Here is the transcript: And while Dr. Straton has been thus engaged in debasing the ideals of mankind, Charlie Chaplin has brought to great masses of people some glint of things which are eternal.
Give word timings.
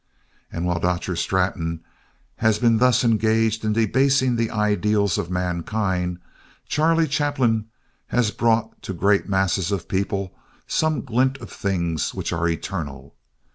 And 0.51 0.65
while 0.65 0.79
Dr. 0.79 1.15
Straton 1.15 1.81
has 2.37 2.57
been 2.57 2.79
thus 2.79 3.03
engaged 3.03 3.63
in 3.63 3.73
debasing 3.73 4.35
the 4.35 4.49
ideals 4.49 5.19
of 5.19 5.29
mankind, 5.29 6.17
Charlie 6.67 7.05
Chaplin 7.07 7.67
has 8.07 8.31
brought 8.31 8.81
to 8.81 8.93
great 8.93 9.29
masses 9.29 9.71
of 9.71 9.87
people 9.87 10.33
some 10.65 11.03
glint 11.05 11.37
of 11.37 11.51
things 11.51 12.15
which 12.15 12.33
are 12.33 12.47
eternal. 12.49 13.13